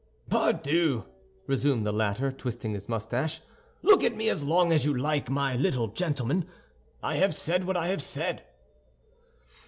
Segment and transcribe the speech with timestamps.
[0.31, 1.03] "Pardieu,"
[1.45, 3.39] resumed the latter, twisting his mustache,
[3.83, 6.45] "look at me as long as you like, my little gentleman!
[7.03, 8.43] I have said what I have said."